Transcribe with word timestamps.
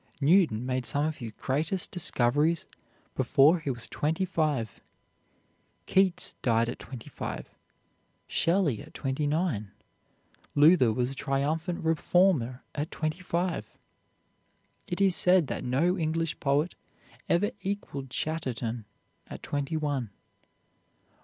Newton 0.19 0.65
made 0.65 0.87
some 0.87 1.05
of 1.05 1.17
his 1.17 1.31
greatest 1.33 1.91
discoveries 1.91 2.65
before 3.13 3.59
he 3.59 3.69
was 3.69 3.87
twenty 3.87 4.25
five. 4.25 4.81
Keats 5.85 6.33
died 6.41 6.67
at 6.67 6.79
twenty 6.79 7.07
five, 7.11 7.47
Shelley 8.25 8.81
at 8.81 8.95
twenty 8.95 9.27
nine. 9.27 9.69
Luther 10.55 10.91
was 10.91 11.11
a 11.11 11.13
triumphant 11.13 11.83
reformer 11.85 12.63
at 12.73 12.89
twenty 12.89 13.21
five. 13.21 13.77
It 14.87 14.99
is 15.01 15.15
said 15.15 15.45
that 15.45 15.63
no 15.63 15.95
English 15.99 16.39
poet 16.39 16.73
ever 17.29 17.51
equaled 17.61 18.09
Chatterton 18.09 18.85
at 19.27 19.43
twenty 19.43 19.77
one. 19.77 20.09